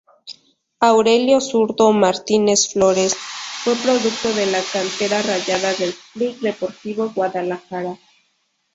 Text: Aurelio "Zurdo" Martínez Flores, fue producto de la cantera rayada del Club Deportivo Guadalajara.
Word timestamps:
Aurelio 0.79 1.39
"Zurdo" 1.41 1.93
Martínez 1.93 2.71
Flores, 2.73 3.15
fue 3.63 3.75
producto 3.75 4.33
de 4.33 4.47
la 4.47 4.57
cantera 4.73 5.21
rayada 5.21 5.75
del 5.75 5.93
Club 6.13 6.39
Deportivo 6.39 7.11
Guadalajara. 7.13 7.99